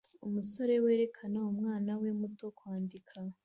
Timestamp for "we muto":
2.01-2.45